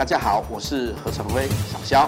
[0.00, 2.06] 大家好，我是何成辉，小肖。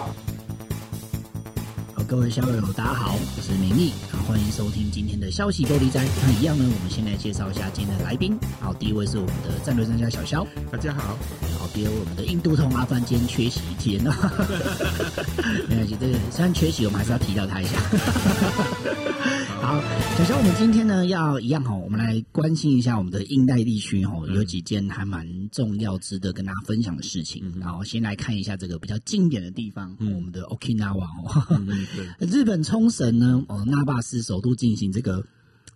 [1.92, 3.92] 好，各位校友，大家好，我是明义，
[4.26, 6.02] 欢迎收听今天的消息玻璃斋。
[6.22, 8.40] 那一样呢，我们先来介绍一下今天的来宾。
[8.62, 11.18] 好，第一位是我们的战略专家小肖，大家好。
[11.72, 14.12] 好，第二位我们的印度通阿凡今天缺席一天啊，
[15.68, 17.78] 没关系，这个虽然缺席，我们还是要提到他一下。
[19.62, 19.80] 好，
[20.18, 27.42] 首先，我们今天呢要一样哈，我们来关心一下我们的印太地区哈，有几件还蛮重要、值得跟大家分享的事情。
[27.46, 31.86] 嗯、然后先来看一下这个比较经典的地方，嗯、我们的 Okinawa 哦，嗯、
[32.28, 35.24] 日本冲绳呢，哦，那霸市首都进行这个。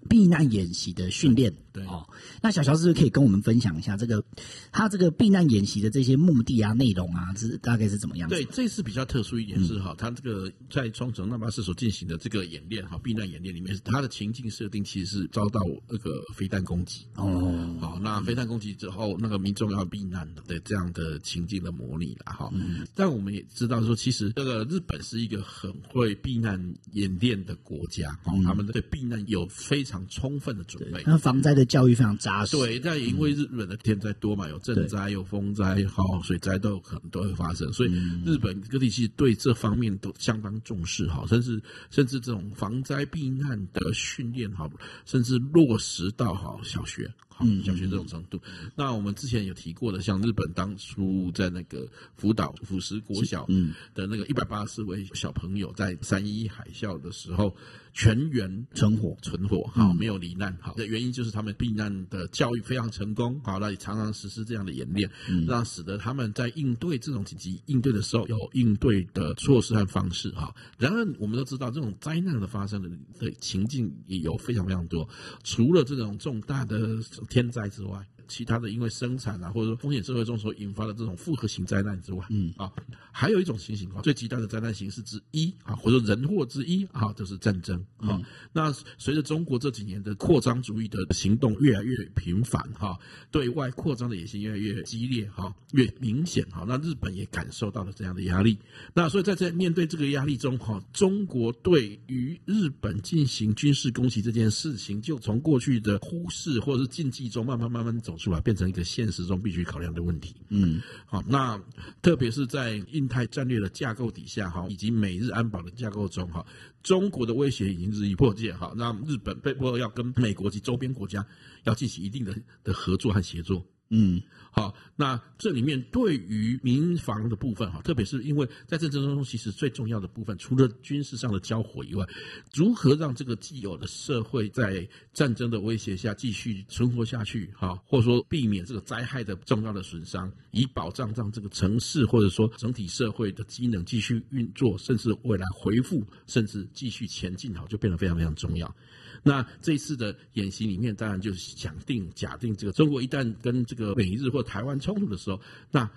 [0.09, 2.09] 避难演习的训练，对哦，
[2.41, 4.25] 那小乔是不是可以跟我们分享一下这个
[4.73, 8.31] 他这个避难演习的这些目的啊、内容啊，是大概是怎么样？
[8.31, 22.51] 对，这次比较特殊一点是哈，他、嗯、这个在冲绳那霸市所进行的这个演练哈，避难演练里面，他的情境设定其实是遭到那个飞弹攻击哦，好，那飞弹攻击之后，那个民众要避难的这样的情境的模拟了哈。
[22.55, 26.59] 嗯，但我们也知道说，其实这个日本是一个很会避难
[26.93, 30.03] 演练的国家，哦、嗯，他们对避难有非常。
[30.09, 32.57] 充分的准备，那防灾的教育非常扎实。
[32.57, 37.93] 对，但因为日本的天灾多嘛，有震灾、有风灾、好水灾都有可能都会发生，所以
[38.25, 44.69] 日本各地其实对这方面都相当重视哈，甚至甚至这种防灾避难的训练哈，
[45.05, 47.11] 甚至落实到好小学。
[47.41, 48.41] 嗯，小学这种程度，
[48.75, 57.55] 那我们之前有提过的，像日本当初在那个福岛福石国小嗯的那个一百八十位小朋友在三一海啸的时候
[57.93, 65.11] 全员存活存活，好没有罹难，好的原因就是他们避难的教育非常成功，好，那也常常实施这样的演练，
[65.47, 70.55] 让使得他们在应对这种紧急应对的时候有应对的措施和方式哈。
[70.79, 72.89] 然而我们都知道，这种灾难的发生的
[73.19, 75.07] 的情境也有非常非常多，
[75.45, 76.97] 除了这种重大的。
[77.27, 78.07] 天灾之外。
[78.29, 82.73] 其他的，因为生产啊，或者说风险社会中所引发的这种复合型灾难之外，嗯啊，
[83.13, 88.21] 还有一种情形啊，最极端的灾难形式之一啊，或者说人祸之一啊，就是战争啊。
[88.53, 92.99] 那随着中国这几年的扩张主义的行动越来越频繁哈，
[93.31, 98.59] 对外扩张的野心越来越激烈哈，越明显哈，那日本也感受到了这样的压力。
[98.95, 110.35] 那所以在这面对这个压力中哈，中国对于日本进行军事攻击这件事情，就从过去的忽视或者是禁忌中慢慢慢慢走出来，变成一个现实中必须考量的问题。
[110.49, 111.61] 嗯，好，那
[112.03, 116.45] 特别是在印太战略的架构底下，哈，以及美日安保的架构中，哈，
[116.83, 121.27] 中国的威胁已经日益迫切，哈，让日本被迫要跟美国及周边国家
[121.65, 122.35] 要进行一定的
[122.65, 123.65] 的合作和协作。
[123.89, 124.21] 嗯，
[124.51, 132.05] 好，那这里面对于民防的部分哈，特别是因为在战争当中，其实最重要的部分，除了军事上的交火以外，
[132.53, 148.75] 如何让这个既有的社会在战争的威胁下继续存活下去，哈，或者说避免这个灾害的重要的损伤，以保障让这个城市或者说整体社会的机能继续运作，甚至未来恢复，甚至继续前进，好，就变得非常非常重要。
[149.23, 155.89] 那这一次的演习里面，当然就是想定假定这个中国一旦跟这个美日或台湾冲突的时候，那。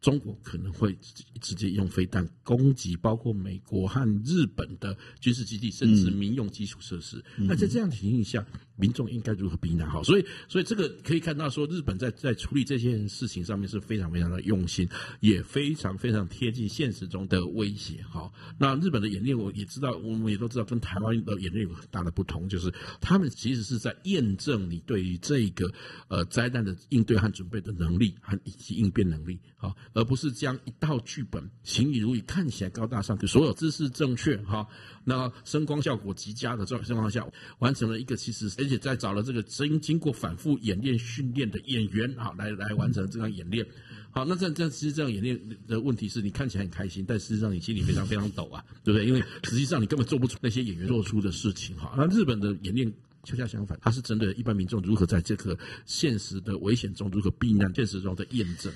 [0.00, 0.96] 中国可能会
[1.40, 7.20] 直接用飞弹攻击包括美国和日本的军事基地，甚至民用基础设施。
[7.36, 8.46] 嗯、那在这样的情形下，
[8.78, 9.90] 民众应该如何避难？
[9.90, 14.88] 好，所以，所以这个可以看到，说日本在在处理这件事情上面是非常非常的用心，
[15.20, 18.02] 也非常非常贴近现实中的威胁。
[18.08, 25.70] 好，那日本的演练，我也知道，我们也都知道，跟台湾的演练有很大的不同，就是他们其实是在验证你对于这个
[26.08, 29.38] 呃灾难的应对和准备的能力和以及应变能力。
[29.56, 29.74] 好。
[29.94, 34.66] 而不是将一套剧本行礼如仪，看起来高大上，就所有姿势正确哈，
[35.04, 37.26] 那声光效果极佳的状情况下，
[37.58, 43.66] 完成了一个其实，且在找了这个经经过反复演练训练的演员哈，来来完成这样演练。
[44.10, 49.06] 好，那这样这样其实这样演练的问题是你看起来很开心，但事实上你心里非常非常抖啊，对不对？
[49.06, 51.94] 因为实际上你根本做不出那些演员做出的事情哈。
[51.96, 52.92] 那日本的演练。
[53.24, 58.72] 恰恰相反，它是针对一般民众如何在这个现实的危险中如何避难，现实中的验证。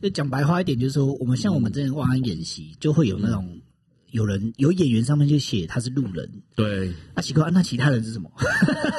[0.00, 3.58] 那讲白话一点，就是说，我们像我们这样万安演习，就会有那种
[4.16, 6.26] 有人有演员上面就写他是路人。
[6.54, 8.30] 对，那奇怪，那其他人是什么？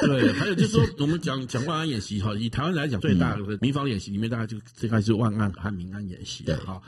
[0.02, 6.44] 对， 还有就是说，我们讲讲万安演习哈，以台湾来讲，最大的民防演习里面，大概就这个是万安和民安演习。
[6.44, 6.80] 对，好。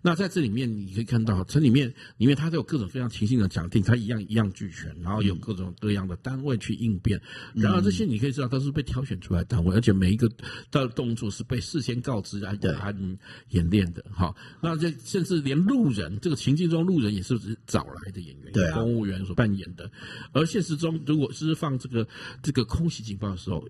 [0.00, 7.20] 那在这里面你可以看到，城里面里面它都有各种非常情形的讲定，它一样一样俱全，然后有各种各样的单位去应变。
[7.54, 10.30] 然后这些你可以知道都是被挑选出来的单位，而且每一个
[10.70, 13.18] 的动作是被事先告知来和
[13.50, 14.04] 演练的。
[14.10, 19.90] 好，那这甚至连路人这个情境中路人也是找来的演员，对公务员所扮演的。
[20.32, 22.06] 而现实中，如果是放这个
[22.42, 23.66] 这个空袭警报的时候。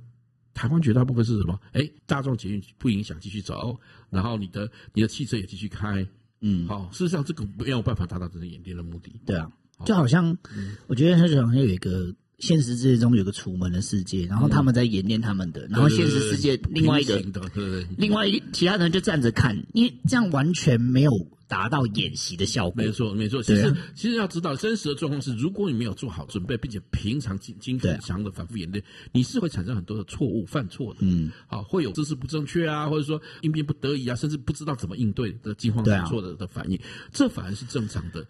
[0.54, 1.58] 台湾绝大部分是什么？
[1.72, 3.78] 哎，大众捷运不影响继续走，
[4.10, 6.06] 然后你的你的汽车也继续开，
[6.40, 9.20] 嗯，好，事实上这个没有办法达到这个演变的目的。
[9.24, 9.50] 对啊，
[9.84, 21.10] 就好像、嗯、我觉得它就好像有一个现实世界中有个楚门的世界，然后他们在演练他们的，然后现实世界另外一个，对对对，另外一个其他人就站着看，因为这样完全没有。
[21.52, 23.42] 达到演习的效果，没错没错。
[23.42, 28.82] 其实、啊、其实要知道，真实的状况是，如果你没有做好准备，并且平常经经常的反复演练，
[29.12, 31.00] 你是会产生很多的错误、犯错的。
[31.02, 36.80] 嗯，好，会有姿势不正确啊，或者说应变不得已啊，甚至不知道怎么应对的惊慌失措的的反应，
[37.12, 38.26] 这反而是正常的。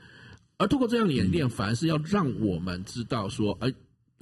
[0.57, 3.73] 而通过这样的演练，反而是要让我们知道说，哎。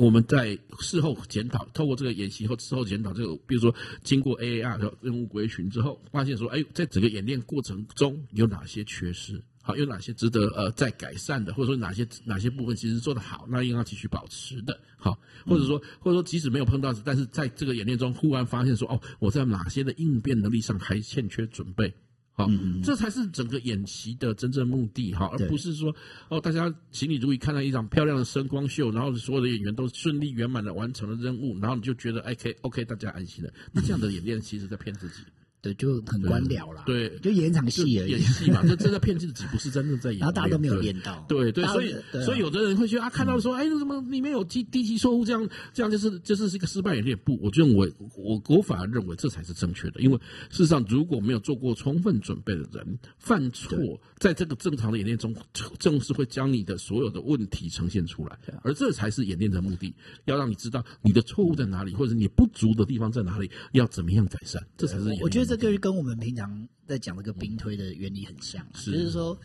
[0.01, 9.39] 我们在事后检讨，透过这个演习后事后检讨，这个比如说经过 AAR 的任务归群之后，发现说，哎，在整个演练过程中有哪些缺失？
[9.61, 14.81] 好，有哪些值得呃再改善的，或者说哪些哪些部分其实做得好，那应该继续保持的。
[14.97, 21.93] 好，或者说或者说即使没有碰到，但是在这个演练中忽然发现说，哦，我在哪些的应变能力上还欠缺准备。
[22.41, 25.95] 好，嗯、这才是整个演习的真正目的哈，而不是说
[26.29, 33.53] 哦，大家请你注意看到一场漂亮的声光秀，然后所有的演员都顺利圆满的完成了任务，然后你就觉得哎可以 OK，大家安心了。
[33.73, 35.23] 那这样的演练其实在骗自己。
[35.63, 36.83] 对，就很官僚了。
[36.87, 38.13] 对，就演场戏而已。
[38.13, 40.21] 演戏嘛， 这真的骗自己，不是真的在演。
[40.21, 41.25] 然后大家都没有练到。
[41.29, 47.19] 对对，所以所以有的人会觉得啊，看到说，哎，什么里面有低低级错误，这样这样就是就是是一个失败演练。
[47.25, 50.17] 不，我认为我我反而认为这才是正确的，因为
[50.51, 53.77] 事实上如果没有做过充分准备的人犯错，
[54.19, 55.35] 在这个正常的演练中，
[55.79, 65.23] 正是会将你的所有的问题呈现出来，而这才是演练的目的，要让你知道你的错误在哪里，或者你不足的地方在哪里，要怎么样改善，这才是演练。
[65.23, 66.35] 我觉得这个跟我们平。
[66.35, 69.39] 常在讲这个兵推的原理很像，是就是说，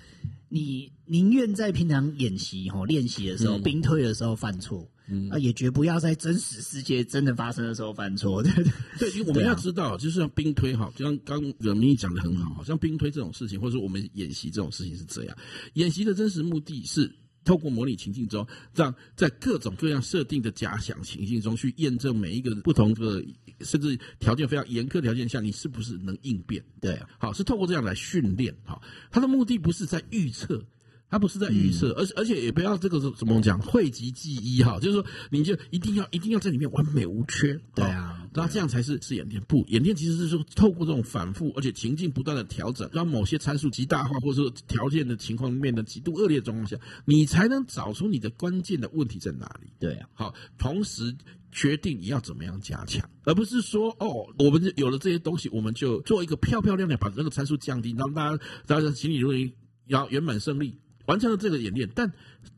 [0.47, 8.41] 你宁愿在平常演习哈练习的时候，兵、嗯、推的时候犯错，嗯啊，也绝不要在真实世界真的发生的时候犯错。
[8.41, 8.63] 对对
[8.97, 15.37] 对，因为我们要知道，就是像兵推哈，就像刚人民讲的很好，像兵推这种事情，或者说我们演习这种事情是这样，
[15.73, 17.11] 演习的真实目的是。
[17.45, 23.23] 透过模拟情境中，让在各种各样设定的假想情境中去验证每一个不同的，
[23.61, 26.61] 甚至条件非常严苛条件下，你是不是能应变？
[26.81, 28.53] 对，好，是透过这样来训练。
[28.65, 30.61] 好，它的目的不是在预测。
[31.07, 39.41] 他不是在预测，而、嗯、而且也不要这个怎么讲，讳疾忌医哈，就是说你就一定要一定要在里面完美无缺，对啊，那这样才是是演练。
[39.47, 49.71] 不，演练其实是说透过这种反复，而且情境不断的调整，让某些参数极大化，或者说条件的情况变得极度恶劣的状况下，你才能找出你的关键的问题在哪里。
[49.79, 51.15] 对啊，好，同时
[51.51, 59.53] 决定你要怎么样加强，而不是说哦，我们有了这些东西，我们就做一个漂漂亮亮把那个参数降低，让大家大家心里认为
[59.87, 60.77] 要圆满胜利。
[61.05, 62.11] 完成了这个演练，但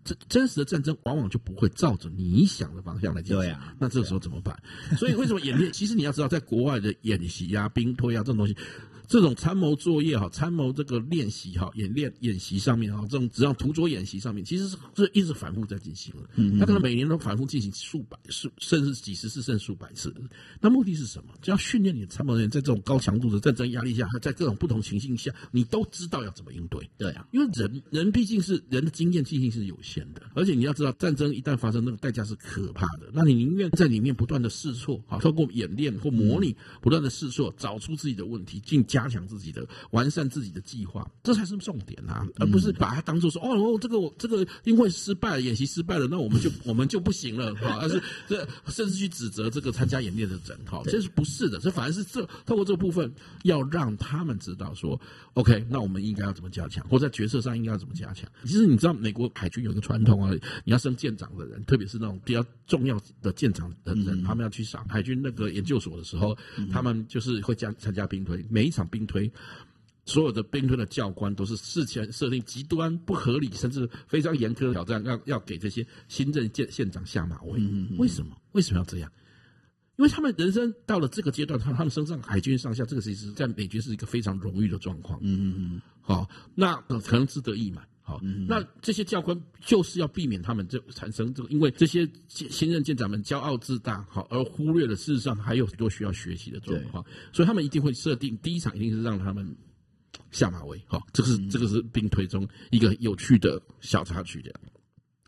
[0.03, 3.39] 真真实的战争往往就不会照着你想的方向来进行。
[3.39, 4.57] 对啊，那这个时候怎么办？
[4.97, 5.71] 所以为什么演练？
[5.71, 8.55] 其实你要知道，在国外的演习呀、兵推啊这种东西。
[9.07, 16.29] 这种参谋作业哈，参谋这个练习哈，演练演习上面哈，这种只要图桌演习上面，其实是是一直反复在进行的。
[16.35, 20.13] 嗯，他可能每年都反复进行数百、数甚至几十次、甚至数百次。
[20.59, 21.33] 那目的是什么？
[21.41, 26.89] 就要训练你的参谋人员在这种高强度的战争压力下，在各种不同情境下，你都知道要怎么应对。
[26.97, 33.09] 对啊，因为人人毕竟是人的经验记性是有限的，而且你要知道，战争一旦发生，那个代价是可怕的。
[33.13, 51.59] 那你宁愿在里面不断的试错，好，透过演练或模拟，不断的试错，找出自己的问题，进加强自己的完善自己的计划，这才是重点啊，而不是把它当做说哦，这个我这个因为失败了，演习失败了，那我们就我们就不行了哈， 而是这甚至去指责这个参加演练的人哈，这是不是的？
[51.59, 53.13] 这反而是这透过这个部分
[53.43, 54.97] 要让他们知道说
[55.33, 58.29] ，OK，那我们应该要怎么加强，或在角色上应该要怎么加强。
[58.45, 60.31] 其实你知道，美国海军有一个传统啊，
[60.63, 66.37] 你要升舰长的人，特别是那种比较重要的舰长的人，他们要去上海军那个研究所的时候，
[66.71, 69.31] 他们就是会加参加兵推，每一场兵推。
[70.05, 77.59] 所有的兵推的教官都是事前设定极端不合理，甚至非常严苛的挑战，要要给这些新任县县长下马威。
[77.97, 78.37] 为什么？
[78.53, 79.11] 为什么要这样？
[79.97, 85.19] 因为他们人生到了这个阶段，他他们身上海军上校，这个其实在美军是一个非常荣誉的状况。
[85.21, 85.81] 嗯嗯嗯。
[85.99, 87.85] 好，那可能志得意满。
[88.07, 99.45] 好，那这些教官就是要避免他们这产生这个，因为这些新任舰长们骄傲自大，好，而忽略了事实上还有很多需要学习的状况，所以他们一定会设定第一场一定是让他们
[100.31, 104.59] 下马威，好，这个是这个是兵推中一个有趣的小插曲，这样。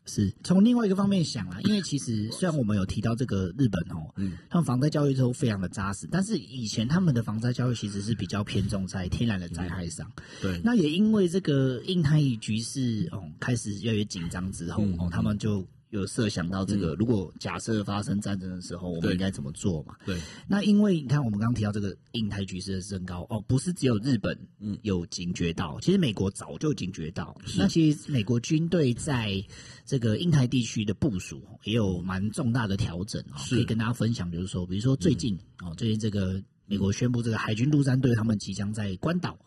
[0.09, 10.11] 是从另外一个方面想啦， 因为其实虽然我们有提到这个日本哦，嗯，他们防灾教育都非常的扎实，但是以前他们的防灾教育其实是比较偏重在天然的灾害上，
[10.41, 10.59] 对。
[10.63, 19.95] 那也因为这个印太局势哦开始越来越紧张之后哦，他们就有设想到这个，嗯、如果假设发生战争的时候，我们应该怎么做嘛？
[20.05, 20.19] 对。
[20.47, 27.35] 那因为你看，我们刚刚提到这个印太局势的升高，哦，不是只有日本嗯有警觉到，嗯、其实美国早就警觉到。
[27.57, 29.43] 那其实美国军队在
[29.85, 39.37] 这个印太地区的部署也有蛮重大的调整啊，可以跟大家分享，就是说，比如说最近哦，最近这个美国宣布，这个海军陆战队他们即将在关岛。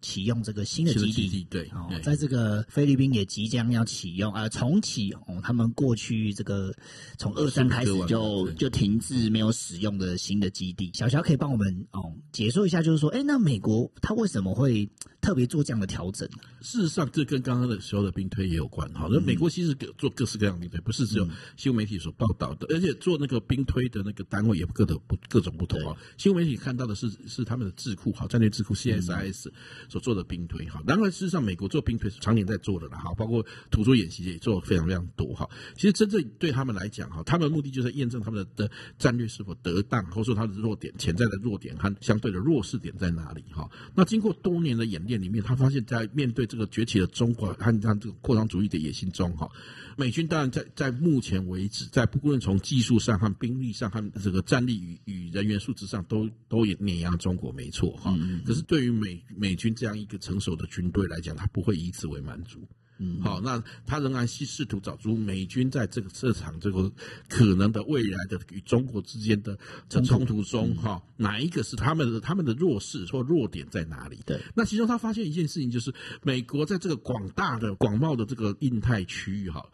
[0.00, 6.72] 启用这个新的基地，对，哦，在这个菲律宾也即将要启用，呃，重启哦，他们过去这个
[7.18, 10.90] 从二战开始就就停滞没有使用的新的基地。
[10.94, 14.88] 小乔可以帮我们哦解说一下，就是说，哎，那美国他为什么会
[15.20, 16.28] 特别做这样的调整？
[16.60, 19.08] 事实上，这跟刚刚的时候的兵推也有关哈。
[19.10, 25.96] 那美国其实做各式各样的兵推，不是只有新闻媒体所报道的，而且做那个兵推的那个单位也各的不各种不同啊。
[26.16, 29.48] 新闻媒体看到的是是他们的智库，好，战略智库 CSIS。
[29.88, 35.48] 所做的兵推哈，然而事实上，美国做兵推是常年在做的了哈，包括图书演习也做的非常非常多哈。
[35.74, 43.68] 其实真正对他们来讲哈，他们的目的就是验证他们的战略是否得当，或者说他的弱点、潜在的弱点和相对的弱势点在哪里哈。
[43.94, 49.50] 那经过多年的演练里面，他发现，在面对这个崛起的中国和他这个扩张主义的野心中哈，
[49.96, 58.14] 美军当然在在目前为止，在不论从技术上和兵力上和这个战力与与人员素质上都都也碾压中国没错哈。
[58.44, 62.60] 可是对于美美军这样一个成熟的军队来讲，他不会以此为满足。
[62.98, 66.90] 嗯，好，那他仍然是试图找出美军在这个这场这个
[67.28, 69.56] 可能的未来的与中国之间的
[69.88, 74.18] 冲突中，哈，哪一个是他们的他们的弱势或弱点在哪里？
[74.26, 79.64] 对，那其中他发现一件事情，就是美国在这个广大的广袤的这个印太区域，哈。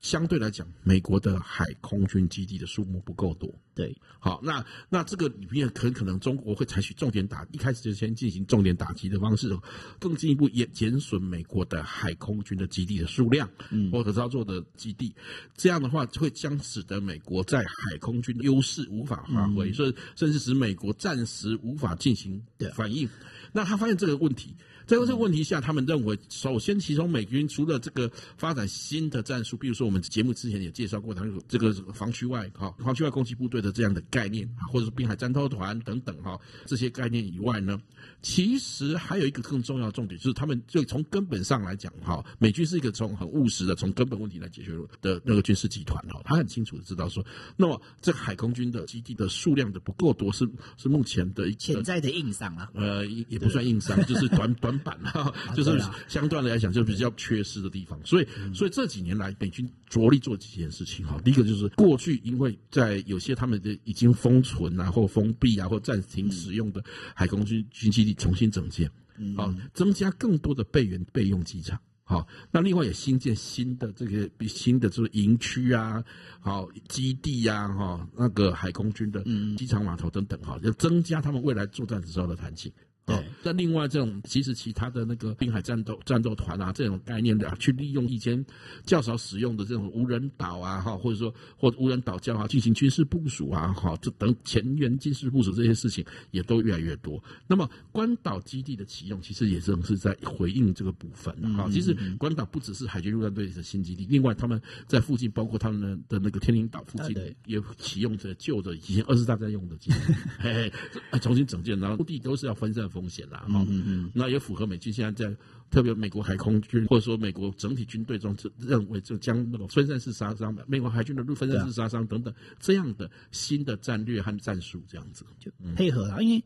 [0.00, 3.54] 相对来讲，美国的海空军基地的数目不够多。
[3.74, 9.56] 对，好，那那这个里面很可能中国会采取重点打，一开始就先进行重点打击的方式，
[9.98, 15.14] 更进一步也减损美国的海空军的基地的数量，嗯，或者操作的基地。
[15.54, 22.42] 这样的话，会将使得美国在海空军的优势无法发挥，所以甚至使美国暂时无法进行
[22.74, 23.08] 反应。
[23.52, 24.54] 那他发现这个问题。
[24.86, 37.80] 在这个问题下，他们认为，首先，其中美军除了这个发展新的战术，比如说我们节目之前也介绍过，他们这个防区外哈防区外攻击部队的这样的概念，或者是滨海战斗团等等哈这些概念以外呢，
[38.20, 47.24] 其实还有一个更重要的重点，就是他们就从根本上来讲哈，美军是一个从很务实的从根本问题来解决的那个军事集团哈，他很清楚的知道说，
[47.56, 54.70] 那么这个海空军的基地的数量的不够多，是是目前的一潜在的硬伤啊，呃，也不算硬伤， 就是短短。
[54.80, 55.78] 板哈，就是
[56.08, 61.20] 相对来讲就比较缺失的地方，所以所以这几年来美军着力做几件事情哈。
[61.22, 66.82] 第一个就是过去因为在有些他们的已经封存啊或封闭啊或暂停使用的
[67.14, 68.90] 海空军军基地重新整建，
[69.36, 76.02] 好增加更多的备援备用机场，好，那另外也新建新的这个比新的这个营区啊，
[76.40, 79.22] 好基地呀哈，那个海空军的
[79.58, 82.72] 机场码头等等哈，要增加他们未来作战时候的弹性。
[83.16, 88.44] 对，那另外这种其实其他的那个滨海战斗战斗团啊，这种概念的、啊、去利用以前
[88.84, 97.22] 较少使用的这种无人岛啊，哈，或者说或无人岛礁啊，进行军事部署啊，哈，这等前沿军事部署这些事情也都越来越多。
[97.46, 109.96] 那么关岛基地的启用，其实也正是在回应这个部分哈、嗯，其实关岛不只是海军陆战队的新基地，另外他们在附近，包括他们的的那个天宁岛附近，也启用着旧的以前二次大战用的基地，
[110.38, 110.70] 嘿
[111.10, 112.80] 嘿，重新整建，然后目的都是要分散。
[112.90, 115.36] 风险啦，哈，嗯嗯，那也符合美军现在在
[115.70, 125.24] 特别美国海空军或者说美国整体军队中，认为就将那种分散式杀伤的美国海军的陆分散式杀伤等等这样的新的战略和战术，这样子。
[125.38, 126.22] 就配合了。
[126.22, 126.44] 因为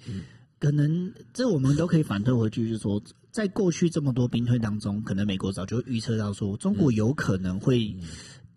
[0.59, 7.95] 可能这我们都可以反推回去，就是说，在过去这么多兵推当中，可能美国早就预测到说，中国有可能会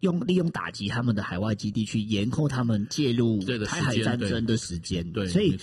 [0.01, 5.57] 用利用打击他们的海外基地去延后他们介入台海战争的时间，对，所以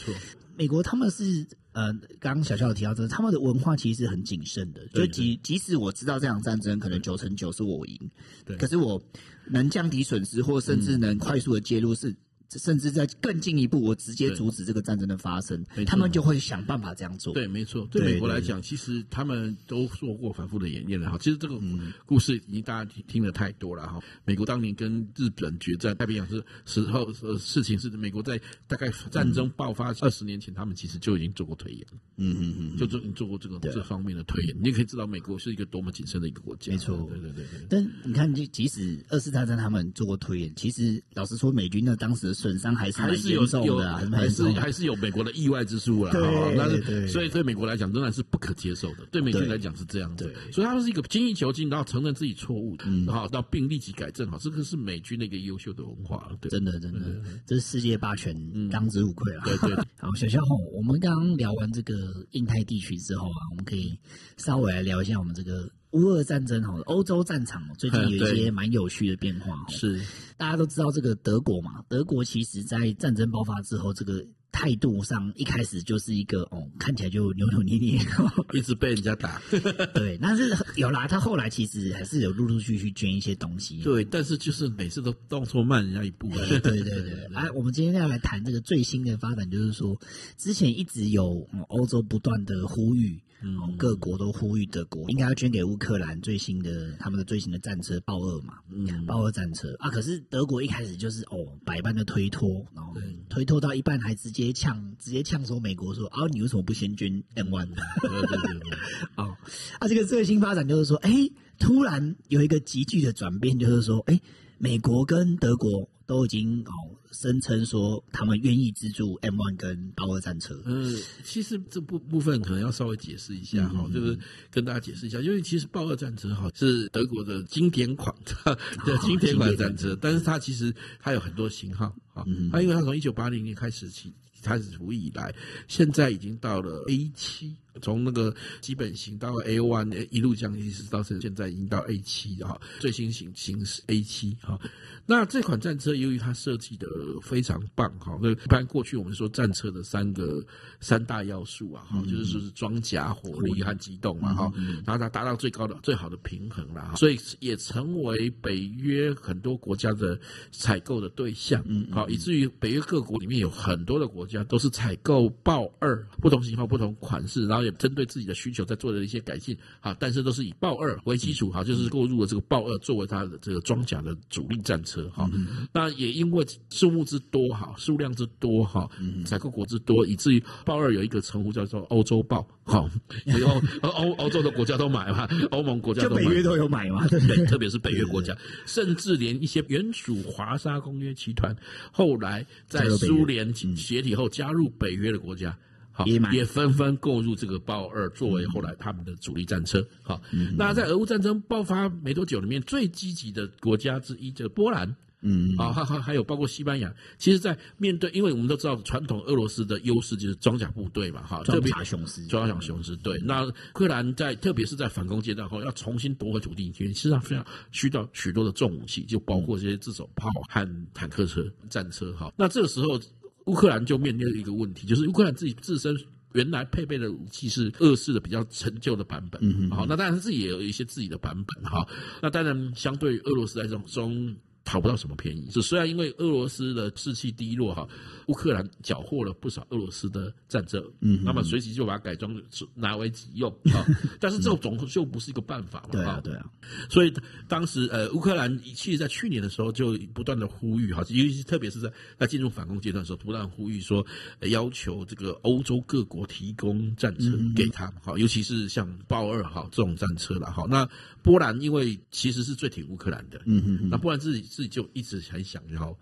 [0.56, 1.46] 美国他们是。
[1.74, 4.86] 呃，刚刚小小有提到，这他们的文化其实很谨慎的。
[4.94, 8.10] 就即即使我知道这场战争可能九成九是我赢，
[8.44, 9.02] 对，可是我
[9.48, 12.14] 能降低损失，或甚至能快速的介入是。
[12.58, 17.34] 甚至在更进一步，我直接阻止这个战争的发生，他们就会想办法这样做。
[17.34, 17.86] 对，没错。
[17.90, 21.18] 对美国来讲，其实他们都做过反复的演练了哈。
[21.18, 21.58] 其实这个
[22.06, 24.00] 故事已经大家听听的太多了哈。
[24.24, 31.98] 美国当年跟日本决战太平洋是时候呃事情是美国在大概战争爆发二十年前，他们其实就已经做过推演了。
[32.16, 36.70] 嗯嗯嗯，就做做过这个这方面的推演，你也可以知道美国是一个多么谨慎的一个国家。
[36.70, 37.66] 没错，对对对对。
[37.68, 42.43] 但你看，就即使二次大战他们做过推演，其实老实说，美军呢当时的。
[42.44, 46.12] 损伤还是还是有有的，还是还是有美国的意外之处了。
[46.12, 50.30] 对，那是所以对美国来讲仍然是不可接受的，对美军来讲是这样子。
[50.52, 54.30] 所以他们是一个精益求精，然后承认自己错误，然后到并立即改正。
[54.30, 56.30] 好，这个是美军的一个优秀的文化。
[56.38, 57.00] 对，真的真的，
[57.46, 58.36] 这是世界霸权
[58.68, 59.42] 当之无愧了。
[59.46, 59.74] 对对。
[59.96, 60.38] 好，小肖，
[60.74, 63.98] 我们刚刚聊完这个印太地区之后啊，我们可以
[64.36, 65.66] 稍微来聊一下我们这个。
[65.94, 69.64] 乌俄战争哈，欧洲战场最近有一些蛮有趣的变化。
[69.68, 70.00] 是，
[70.36, 78.00] 大家都知道这个德国嘛，德国其实在战争爆发之后，这个态度上一开始就是一个哦，看起来就扭扭捏捏，
[78.52, 79.40] 一直被人家打。
[79.94, 83.80] 对，但是有啦，他后来其实还是有陆陆续续捐一些东西。
[83.82, 86.28] 对，但是就是每次都动作慢人家一步。
[86.30, 89.96] 对对对对，来， 我们今天要来谈这个最新的发展，就是说
[90.36, 93.22] 之前一直有欧洲不断的呼吁。
[93.44, 99.74] 嗯，各国都呼吁德国应该要捐给乌克兰最新的他们的最新的战车豹二嘛，嗯，豹二战车。
[99.78, 102.94] 啊，可是德国一开始就是哦百般的推脱，然后
[103.28, 107.66] 推脱到一半还直接呛，直接呛说美国说啊，你为什么不先捐 M1？
[108.00, 108.78] 对对对，
[109.16, 109.36] 哦，
[109.78, 111.12] 啊，这个最新发展就是说，哎，
[111.58, 114.18] 突然有一个急剧的转变，就是说，哎，
[114.58, 116.98] 美国跟德国都已经哦。
[117.14, 120.60] 声称说他们愿意资助 M1 跟豹二战车。
[120.64, 124.18] 嗯，其实这部部分可能要稍微解释一下哈，就是
[124.50, 128.12] 跟大家解释一下，因为其实豹二战车哈是德国的经典款，
[128.84, 135.32] 的经典款战车，但是它其实它有很多型号啊，它因为它从一九八零年开始起开始服役以来，
[135.68, 137.54] 现在已经到了 A 七。
[137.82, 144.58] 从那个基本型到 A one 一路降，一直到现在已经到 A 七哈，最新型型是 A 七哈。
[145.06, 146.86] 那这款战车由于它设计的
[147.20, 150.42] 非常棒哈，那一般过去我们说战车的三个
[150.80, 154.52] 三大要素啊哈，就是说是装甲、火力和机动嘛哈，
[154.86, 160.18] 然后它达到最高的最好的平衡了哈，所以也成为北约很多国家的
[160.52, 167.63] 采购的对象，嗯，好，以至于北约各国里面有很多的国家都是采购豹二不同型号、不同款式，然后。
[167.64, 175.28] 也针对自己的需求在做的一些改进啊，但是都是以豹二为基础哈，就是购入了这个豹二作为它的这个装甲的主力战车哈。
[175.72, 178.88] 那也因为数目之多哈，数量之多哈，
[179.24, 182.88] 采购国之多，以至于豹二有一个称呼叫做欧洲豹哈，
[183.24, 191.56] 以后欧欧洲的国家都买嘛，欧盟国家都买，北约都有买嘛，对，特别是北约国家，甚至连一些原属华沙公约集团，
[191.92, 195.56] 后来在苏联解体后加入北约的国家。
[195.96, 199.86] 好，也纷纷购入这个豹二作为后来他们的主力战车。
[200.02, 200.20] 好，
[200.58, 204.96] 那在俄乌战争爆发没多久里面，最积极的国家之一就是波兰。
[205.26, 206.92] 嗯，啊，还还还有包括西班牙。
[207.16, 212.96] 其实，在面对，因为我们都知道传统俄罗斯的优势就是装甲部队嘛，哈，装甲雄狮，装甲雄狮。
[212.96, 222.12] 对，那乌克兰在特别是在反攻阶段后，要重新夺回土地，其实际上非常需要许多的重武器，就包括这些自走炮和坦克车、战车。
[222.14, 223.00] 哈，那这个时候。
[223.46, 225.94] 乌克兰就面临了一个问题，就是乌克兰自己自身
[226.32, 231.86] 原来配备的武器是俄式的比较陈旧的版本，好，那当然自己也有一些自己的版本，哈，
[232.22, 234.36] 那当然相对于俄罗斯来说中。
[234.64, 237.86] 讨不到什么便宜，是虽然因为俄罗斯的士气低落哈，
[238.28, 242.34] 乌克兰缴获了不少俄罗斯的战车，嗯，那么随即就把它改装
[242.74, 243.84] 拿为己用 啊，
[244.18, 246.50] 但是这种总就不是一个办法嘛，对啊，对啊，
[246.88, 247.12] 所以
[247.46, 254.04] 当时呃乌克兰其实在去年的时候就不断的呼吁哈，尤其是特别是在在进入反攻阶段的时候，不断呼吁说
[254.40, 260.88] 要求这个欧洲各国提供战车给他们哈，尤其是像豹二哈这种战车了哈，那
[261.22, 264.53] 波兰因为其实是最挺乌克兰的，嗯嗯，那波兰自己。
[264.54, 265.96] 自己就一直很想要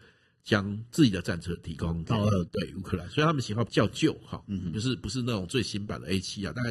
[0.44, 2.74] 将自己的战车提供到对。
[2.76, 6.70] 乌克兰，所以他们型号比较旧哈，嗯，就是不是那种最新版的 A 七啊，大概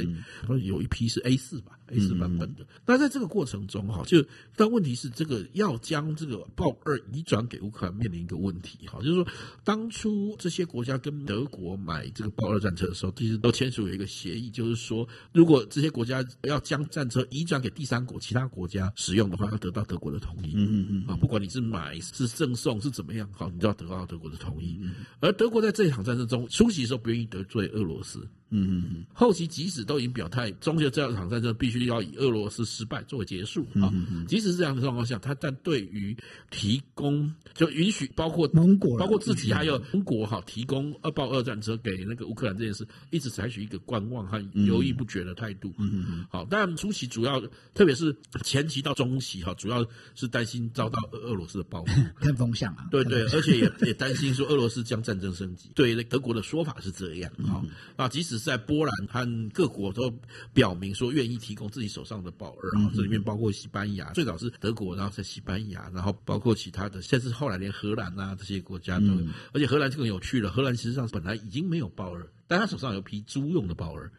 [0.61, 1.79] 有一批是 A 四吧。
[1.91, 4.23] A 四版本的，那在这个过程中哈，就
[4.55, 9.27] 但问题是，这个要将这个豹二移转给乌克兰，面临一个问题哈，就是说，
[9.63, 20.53] 当初这些国家跟德国买这个豹二战车的时候，其实都签署有一个协议，就是说，如果这些国家要将战车移转给第三国、其他国家使用的话，要得到德国的同意。
[20.55, 24.79] 嗯嗯嗯，啊，不管你是买是赠送是怎么样，好，你都要得到德国的同意。
[25.19, 28.27] 而德国在这一场战争中，初期的时候不愿意得罪俄罗斯。
[28.53, 33.91] 嗯嗯嗯，后期即使都已经表态，终结这样一场战争必须要以俄罗斯失败作为结束啊。
[34.27, 36.15] 即使是这样的状况下，他但对于
[36.51, 45.73] 提供就允许包括蒙古，包括自己还有蒙国哈，提供二爆二战车给那个乌克兰这件事，一直采取一个观望和犹豫不决的态度。
[45.79, 47.41] 嗯嗯，好，但初期主要，
[47.73, 52.85] 特别是前期到中期哈，主要是担心遭到俄罗斯的报复， 看风向啊。
[52.91, 55.71] 对对，而且也也担心说俄罗斯将战争升级。
[55.73, 57.65] 对德国的说法是这样啊
[57.95, 58.51] 啊，即使是。
[58.51, 60.13] 在波兰和各国都
[60.53, 74.11] 表明说愿意提供自己手上的豹二啊，这里面包括西班牙，最早是德国，然后在西班牙，然后包括其他的，甚至后来连荷兰啊这些国家都有，而且荷兰就更有趣了，荷兰实际上本来已经没有豹二，但他手上有批租用的豹二。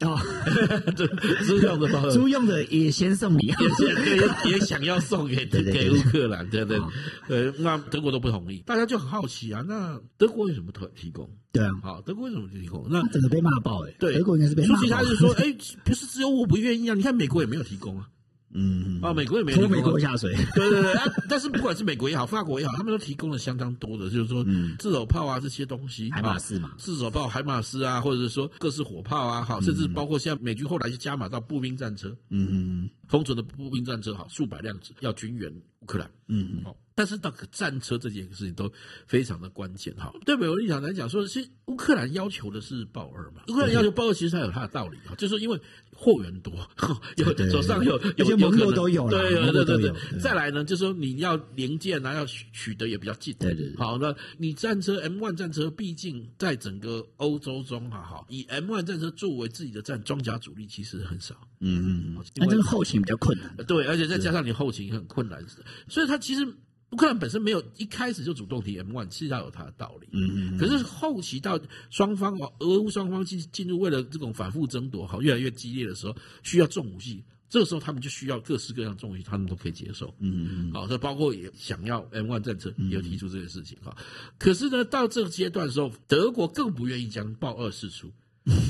[0.00, 0.18] 哦，
[1.46, 6.80] 租用的，租用的也先送你，也也也想要送给给乌克兰，对对。
[7.28, 11.28] 对，那德国都不同意，大家就很好奇啊，那德国为什么提提供？
[11.52, 12.86] 对啊，好，德国为什么提供？
[12.90, 14.80] 那整个被骂爆哎，对，德国应该是被骂爆。
[14.80, 18.08] 说其他就说，哎，不是只有我不愿意啊，你看美国也没有提供啊。
[18.52, 24.44] 嗯啊，美国也没拖美国下水， 对对对，啊，但是不管是美国也好， 法国也好，他们都提供了相当多的，就是说
[24.78, 36.76] 自走炮啊这些东西，海马斯嘛，自走炮、海马斯啊，或者是说各式火炮啊，好，甚至包括现在美军后来就加码到步兵战车，嗯嗯，封存的步兵战车好数百辆要军援乌克兰，嗯好。
[36.92, 38.70] 但是那个战车这件事情都
[39.06, 40.12] 非常的关键哈。
[40.26, 43.40] 对美国立场来讲，说是乌克兰要求的是豹二嘛？
[43.48, 45.58] 乌克兰要求豹二，其实它有它的道理哈，就是说因为
[45.94, 46.52] 货源多，
[47.16, 50.18] 有手上有有些盟友都有，对对对对。
[50.20, 53.34] 再来呢，就是说你要零件啊，要取得也比较近。
[53.38, 53.74] 对对。
[53.76, 61.34] 好，那你战车 M one 战车，毕竟在整个欧洲中哈哈，以 M one 战车作为自己的战装甲主力，其实很少。
[61.60, 62.24] 嗯嗯。
[62.36, 63.56] 那这个后勤比较困难。
[63.66, 65.42] 对，而且再加上你后勤很困难，
[65.88, 66.56] 所以他其实。
[66.92, 70.08] 乌克兰本身没有一开始就主动提 M1，其实它有他的道理。
[70.10, 70.58] 嗯嗯。
[70.58, 71.56] 可是后期到
[71.88, 80.12] 双方哦，俄乌双方进进入为了这种反复争夺，好越来越激烈的时候，需要重武器，这个时候他们就需要各式各样重武器，他们都可以接受。
[80.18, 80.72] 嗯嗯。
[80.72, 83.96] 好，这包括也想要 M one 战车，也有提出这件事情哈。
[84.36, 88.10] 可是呢，到这个阶段的时候，德国更不愿意将豹二释出。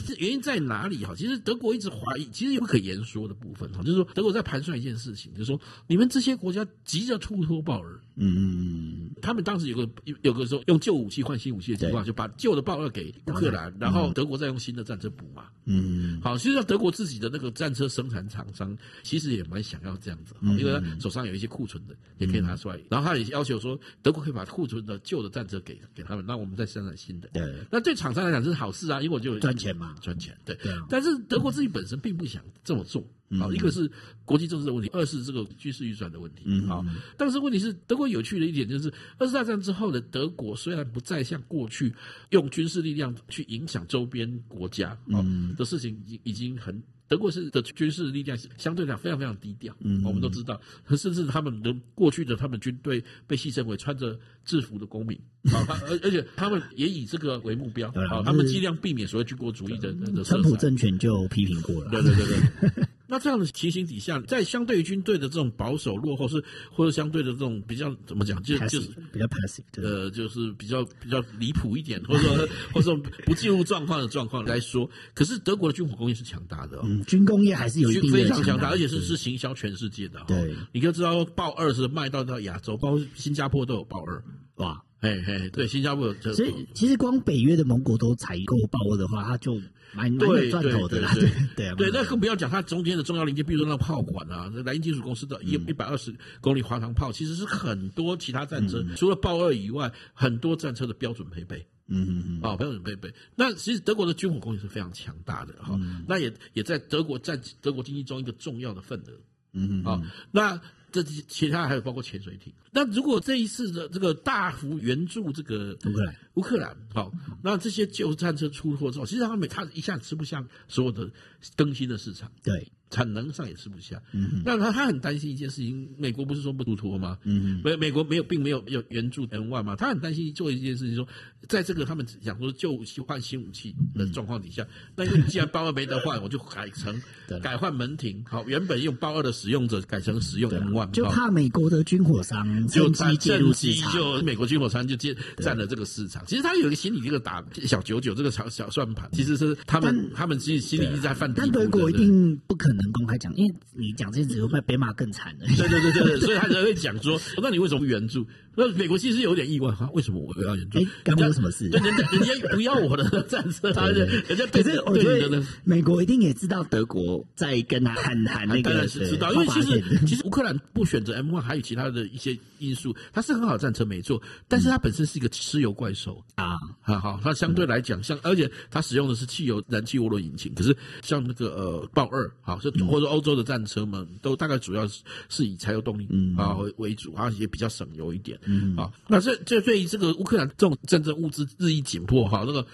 [0.06, 1.14] 这原因在哪里哈？
[1.16, 9.88] 其实德国一直怀疑，其实有不可言说的部分哈，就是说德国在盘算一件事情，就是说你们这些国家急着突脱豹二，嗯，他们当时有个
[10.22, 13.90] 有个说用旧武器换新武器的情况，就把旧的豹二给乌克兰，然。
[13.90, 30.56] 后德国再用新的战车补嘛，嗯，好，实际上德国自己的那个战车生产厂商其实也蛮想要这样子，因为他手上有一些库存的也可以拿出来，然后他也要求说德国可以把库存的旧的战车给给他们，那我们再生产新的，对，那对厂商来讲这是好事啊，因为我就赚钱嘛，赚钱，对。
[30.88, 33.04] 但是德国自己本身并不想这么做，
[33.38, 33.90] 好、嗯，一个是
[34.24, 36.84] 国际政治的问题，二是这个军事预算的问题，嗯，好。
[37.16, 41.94] 但是问题是，德国有趣的一点就是，二次大战之后的德国虽然不再像过去
[42.30, 46.82] 用军事力量去影响周边国家，嗯，的事情已已经很。
[47.08, 50.60] 德国是的军事力量相对来讲非常非常低调，嗯，我们都知道，
[50.96, 55.18] 甚至他们的过去的他们军队被戏称为穿着制服的公民，
[55.52, 60.22] 啊，而而且他们也以这个为目标，啊，他们尽量避免所谓军国主义的的。
[60.22, 62.84] 川普政权就批评过了，对对对对。
[63.10, 66.42] 那这样的情形底下，在相对于军队的这种保守落后，是
[66.72, 72.96] 或者相对的这种比较怎么讲，就就是比较 passive，呃，就是比较比较离谱一点，或者说或者说
[73.26, 84.22] 不进入状况的状况来说，可是德国的军火工业是强大的，哦，嗯，军工业还是有一定非常强大，而且是是行销全世界的，对，你就知道豹二是卖到到亚洲，包括新加坡都有豹二，
[84.56, 89.60] 哇，嘿嘿，对，新加坡有，所以其实光北约的盟国都采购豹二的话，它就。
[89.92, 101.66] 蛮蛮有赚头的啦，对对 对，那更不要讲它中间的重要零件，比如说那个炮管啊，那莱茵金属公司的一一百二十公里滑膛炮，其实是很多其他战车除了豹二以外，很多战车的标准配备。
[101.88, 103.12] 嗯嗯嗯，啊，标准配备。
[103.34, 109.12] 那其实德国的军火工业是非常强大的哈，那也也在德国占德国经济中一个重要的份额。
[109.54, 110.60] 嗯嗯，啊，那。
[110.92, 112.52] 这其他还有包括潜水艇。
[112.72, 121.10] 那如果这一次的这个大幅援助这个乌克兰，乌克兰好，那这些旧战车出货之后，其实他们他一下子吃不下所有的
[121.56, 122.30] 更新的市场。
[122.42, 122.70] 对。
[122.90, 127.16] 产能上也吃不下，嗯，那他他很担心一件事情，美国不是说不突脱吗？
[127.24, 129.76] 嗯，美美国没有，并没有有援助 M1 吗？
[129.76, 131.06] 他很担心做一件事情，说
[131.48, 137.00] 在这个他们讲说旧武器换新武器的状况底下，那因为既然豹二没得换，我就改成
[137.40, 146.24] 改换门庭，好，原本用豹二的使用者改成使用 M1，就怕美国的军火商就趁机就美国军火商就接占了这个市场。
[146.26, 151.32] 其实他有一个心理，这个打小九九这个小小算盘，其实是他们他们其实心里一直在犯。
[151.32, 152.79] 但德国一定不可能。
[152.80, 155.46] 能公开讲，因为你讲这些只会被被骂更惨的。
[155.46, 158.26] 对对对对对，所以他才会讲说， 那你为什么不援助？
[158.56, 160.78] 那美国其实有点意外哈，为什么我要援助？
[160.78, 161.68] 哎，干我什么事？
[161.68, 188.38] 人家人家不要我的战车， 他人家可是我觉得美国一定也知道德国在跟他喊喊那个，当然是知道，因为其实其实乌克兰不选择 M1，还有其他的一些因素，它是很好的战车没错，但是它本身是一个石油怪兽啊，好好，它相对来讲，像而且它使用的是汽油燃气涡轮引擎，可是像那个呃豹二，好，是或者欧洲的战车们都大概主要是是以柴油动力啊为为主，而且也比较省油一点，
[188.76, 192.66] 啊，那这这对于这个乌克兰这种战争物资日益紧迫哈，那个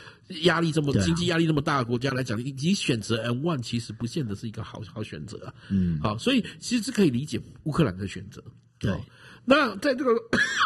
[0.42, 8.42] 压力这么经济压力这么大的国家来讲，你你选择 M1 其实不见得是一个好好选择啊，嗯，好，所以其实是可以理解乌克兰的选择，
[8.78, 8.92] 对。
[9.48, 10.12] 那在这个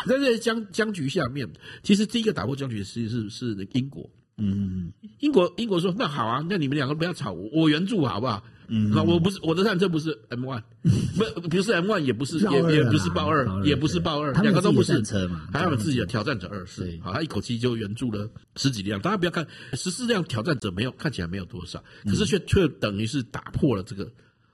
[0.07, 1.47] 在这个僵僵局下面，
[1.83, 8.43] 其实第一个打破僵局其实是是是英国，嗯，英国英国说那好啊，那你们两个不要吵，我我援助好不好？
[8.71, 10.63] 嗯，那我不是我的战车不是 M one，
[11.43, 15.03] 不不是 M one，也不是也也不是豹二，也不是豹二，两个都不是。
[15.03, 24.11] 车嘛，还有自己的挑战者二是，好，他一口气就援助了十几辆，大家不要看十四辆挑战者没有看起来没有多少，可是却却等于是打破了这个。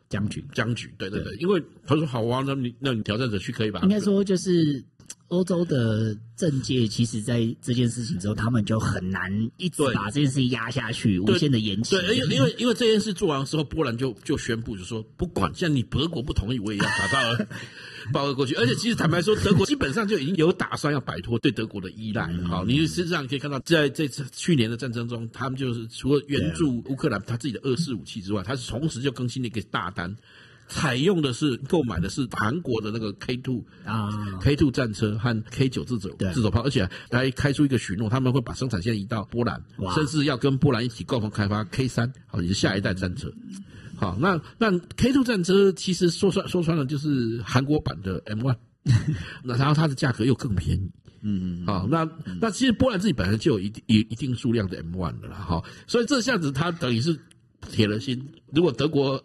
[0.09, 3.81] 僵局，僵局，对对对，因为他说好啊，那你那你挑战者去可以吧？
[3.83, 4.81] 应该说就是
[5.29, 11.97] 欧洲的政界，其实在这件事情之后，他们就很难一直把这件事情压下去，无限的延期。
[11.97, 17.49] 对，因为因为因为这件事做完之后，波兰就就宣布就说，不管像你德国不同意，我也要打到了。
[18.13, 22.33] 包了过去，而且其实坦白说，德国基本上就已经有打算要摆脱对德国的依赖。
[22.45, 30.17] 好，你实际上可以看到，在这次去年的战争中，他们就是除了援助乌克兰他自己的二式武器之外，他是同时就更新了一个大单，
[30.69, 34.09] 采用的是购买的是韩国的那个 K two 啊。
[34.41, 39.63] K two 战车和 K 九自走自走炮，而且还开出一个许诺，他们会把生产线移到波兰，
[39.95, 43.33] 甚至要跟波兰一起共同开发 K 三，好，也是下一代战车。
[43.97, 48.57] 好，那那 K two 战车其实说穿说穿了就是韩国版的 M one，
[49.43, 50.91] 那然后它的价格又更便宜，
[51.23, 52.09] 嗯嗯，好，那
[52.41, 57.19] 那其实波兰自己本来就有一定一一定数量的 M one 的了，哈，所以这下子他等于是
[57.71, 59.23] 铁了心，如果德国。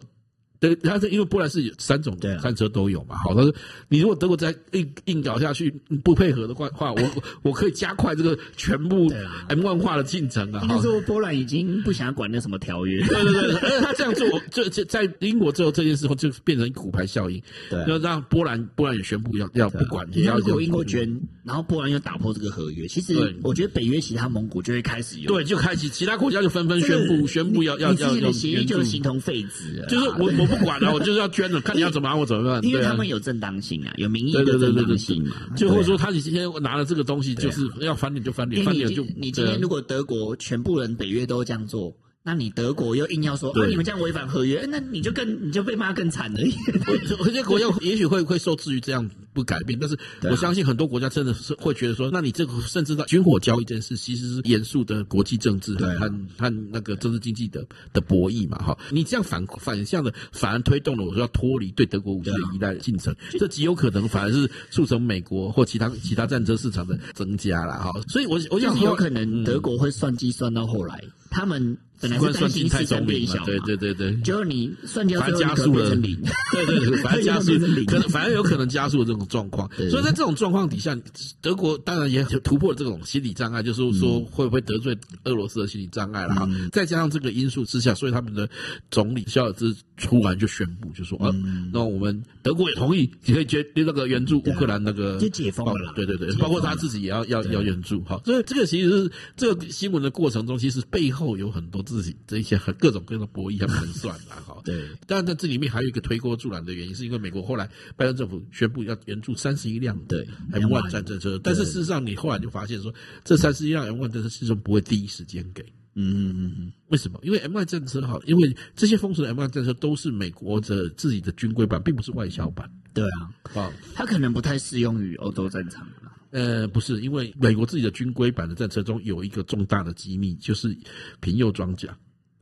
[0.62, 3.52] 对，他是因为波兰是有三种战车都有嘛，好，他说
[3.88, 5.68] 你如果德国再硬硬搞下去
[6.04, 7.00] 不配合的话，话我
[7.42, 9.10] 我可以加快这个全部
[9.48, 10.64] M 万化的进程啊。
[10.68, 22.86] 那时候波兰已经不想管那什么条约，对对对，他这样做，这这在英国之后这件事后就变成骨牌效应，对，就让波兰波兰也宣布要要不管，也要有英国捐，然后波兰又打破这个合约。
[22.86, 30.51] 其实我觉得北约其他盟国就会开始有，对，就开始其他国家就纷纷宣布宣布要要要要协议就形同废纸，就是我我。
[30.58, 32.62] 不管了，我就是要捐了，看你要怎么办，我怎么办？
[32.68, 35.32] 因为他们有正当性啊，有民意的正当性嘛。
[35.56, 41.96] 就或者说，他你今天拿了这个东西，就是要翻脸就翻脸，翻脸就你今天如果德国全部人北约都这样做。
[42.24, 46.40] 那你德国又硬要说，啊，你们这样违反合约，那你就更你就被骂更惨了。
[46.40, 49.98] 有些国家也许会会受制于这样不改变，但是
[50.30, 58.78] 我相信很多国家真的是会觉得说，那你这个甚至到军火交易这件事，其实是严肃的国际政治和和那个政治经济的的博弈嘛，哈。
[58.90, 67.90] 你这样反反向的反而推动了我说要脱离对德国武器的依赖进程，这极有可能反而是促成美国或其他其他战争市场的增加了哈。
[68.08, 71.76] 所以我我想有可能德国会算计算到后来，他们。
[72.02, 77.52] 本来是担心市场变小，对对对对，就是你算掉反而加速了，对对对，反而加速，
[77.86, 79.70] 可能反而有可能加速了这种状况。
[79.90, 80.98] 所以在这种状况底下，
[81.42, 86.48] 德国当然也突破了这种心理障碍，就是说会不会得罪俄罗斯的心理障碍了哈。
[86.72, 88.48] 再加上这个因素之下，所以他们的
[88.90, 91.30] 总理肖尔兹突然就宣布，就说啊，
[91.72, 98.18] 那我们德国也同意，你可以决那个援助乌克兰那个就解封了，对对对，包括他自己也要要要援助哈。
[98.24, 101.82] 所以这个其实是这个新闻的过程中，其实背后有很多。
[101.82, 104.88] 自己这一些很各种各样的博弈和盘算嘛，哈，对。
[105.06, 115.62] 当然，在这里面还有一个推波助澜的原因，是因为美国后来拜登政府宣布要援助三十一辆对 M1 战争车，但是事实上你后来就发现说，这三十一辆 M1 战车始终不会第一时间给。
[115.94, 116.72] 嗯嗯嗯嗯。
[116.88, 117.20] 为什么？
[117.22, 122.68] 因为 M1 战车哈，因为这些封存的 M1 战车都是美国的自己的军规版，并不是外销版。
[122.94, 125.86] 对啊，啊，它可能不太适用于欧洲战场。
[126.30, 130.74] 呃，不是，因为美国自己的军规版的战车中有一个重大的机密，就是
[131.20, 131.94] 平右装甲。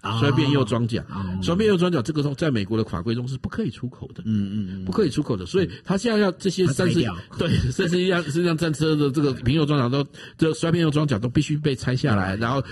[0.02, 1.04] 双边右装甲，
[1.42, 5.44] 双边右装甲这个在美国的法规中是不可以出口的，嗯嗯嗯，不可以出口的。
[5.46, 7.00] 所以他现在要这些三十
[7.38, 10.06] 对三十一辆一辆战车的这个平右装甲都，
[10.38, 12.62] 这衰变右装甲都必须被拆下来，然后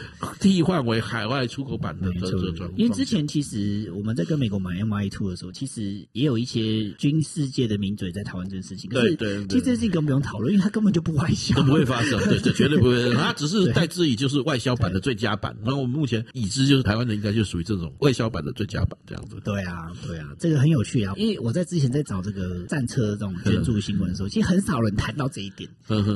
[0.41, 2.29] 替换为海外出口版的这。
[2.77, 8.89] 因为之前其实我们在跟美国买 MI Two 的时候，其实也有一些军事界的名嘴在讨论这件事情。
[8.91, 13.13] 对对，其实这件事情根本不用讨论，因为它根本就不外销，都不会发生，对，这绝对不会。
[13.17, 15.55] 它只是代之以就是外销版的最佳版。
[15.63, 17.18] 然后我们目前已知就是台湾的。
[17.19, 19.37] 应该就属于这种外销版的最佳版这样子。
[19.45, 25.69] 对啊，对啊，这个很有趣啊，因为我在之前在找这个战车这种捐助新闻的时候，其实很少人谈到这一点，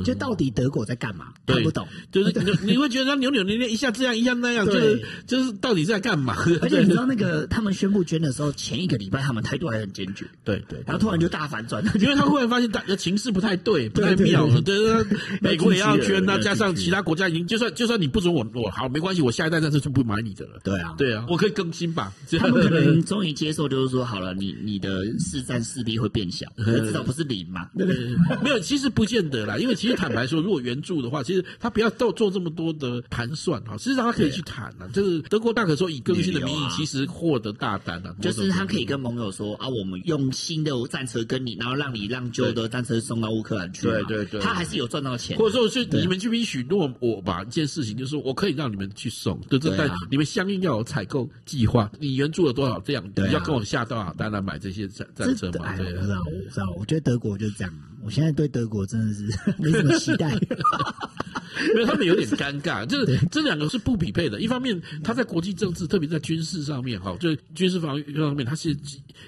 [0.04, 1.32] 就到底德国在干嘛？
[1.44, 6.36] 看不懂，就是你 你会觉得他扭扭捏捏，一下这样一下那样，就是就是到底在干嘛？
[6.62, 20.60] 而且 你知道那个他们宣布捐的时候，前一个礼拜他们态度还很坚决，对对，然后突然就大反转，因为他忽然发现大的情势不太对， 不太妙了，对对，美国也要捐，那加上其他国家已经就算就算你不准我我好没关系，我下一代战车就不买你的了。
[20.62, 22.12] 对啊，对啊，我可以更新吧。
[22.38, 27.68] 他们可能终于接受，就是说好了，你你的四战四力会变小， 至少不是零嘛。
[27.76, 28.42] 对 不对？
[28.42, 34.88] 没有，其实不见得啦，因为其实坦白说，如果援助的话，其实他不要做做这么多的盘算哈，实际上他可以去谈啊。
[34.92, 43.82] 就是德国大可说以更新的名义，其实获得大单啊，就是他可以跟盟友说啊，我们用新的战车跟你，然后让你让旧的战车送到乌克兰去。
[43.82, 45.36] 对对对，他还是有赚到钱。
[45.38, 55.76] 或者说，是你们去允许，诺我吧一件事情，就是说我可以让你们去送，对对，但你们相应要有采购计划，你援助了多少，这样你要跟我下多少单来买这些战战车嘛？
[55.76, 57.72] 对，我知道，我知道，我觉得德国就是这样。
[58.04, 59.24] 我现在对德国真的是
[59.62, 60.32] 没什么期待，
[61.70, 64.40] 因为他们有点尴尬， 就是这两个是不匹配的。
[64.40, 68.76] 一方面，他在国际政治，特别在军事上面，哈，就是军事防御方面，他是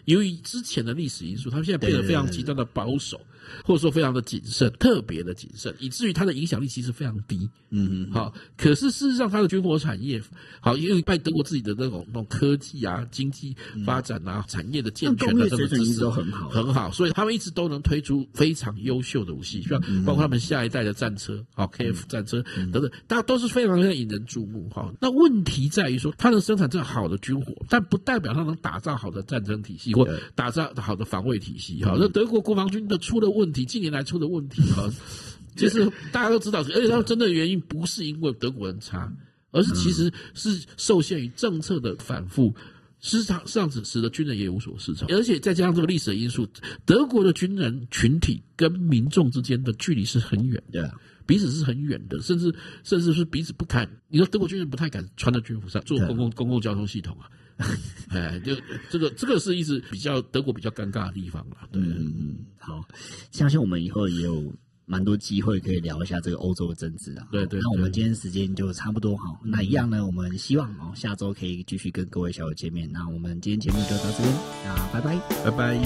[0.07, 3.21] 由于之前的历史因素，他们现在变得非常极端的保守。
[3.65, 7.49] 或者说非常的谨慎，特别的谨慎，以至于它的影响力其实非常低。
[7.71, 10.23] 嗯嗯，好，可是事实上它的军火产业，
[10.61, 24.69] 好，因为拜德国自己的那种那种科技啊、经济发展啊、产业的健全的这个知识都很好，很好，所以他们一直都能推出非常优秀的武器，像包括他们下一代的战车，好，KF 战车等等，大家都是非常非常引人注目。
[24.69, 31.83] 哈，那问题在于说，它能生产这好的军火，但不代表它能打造好的战争体系或打造好的防卫体系。
[31.85, 34.89] 哈，那德国国防军的出了问题，近年来出的问题啊，
[35.57, 39.13] 其实大家都知道，而且他们真的原因不是因为德国人差，
[39.51, 42.55] 而是其实是受限于政策的反复，
[43.01, 46.49] 市场上使使得军人也无所适从，而且再加上这个历史的因素，
[46.87, 50.93] 德国的军人群体跟民众之间的距离是很远的，
[51.27, 53.89] 彼此是很远的，甚至甚至是彼此不敢。
[54.09, 57.31] 你说德国军人不太敢穿在军服上坐公共公共交通系统啊。
[58.11, 58.55] 哎，就
[58.91, 61.57] 这个，这个是一直比较德国比较尴尬的地方了。
[61.73, 62.85] 对，嗯嗯，好，
[63.31, 64.53] 相信我们以后也有
[64.87, 67.27] 蛮多机会可以聊一下这个欧洲的政治啊。
[67.31, 69.39] 对对，那我们今天时间就差不多哈。
[69.43, 72.91] 那一样呢，我们希望哦，下周可以继续跟各位小友见面。
[72.93, 75.79] 那我们今天节目就到这边，那拜拜，拜拜。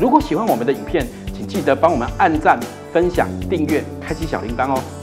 [0.00, 2.60] 如果喜欢我们的影片，请记得帮我们按赞、
[2.92, 4.97] 分享、订阅、开启小铃铛哦。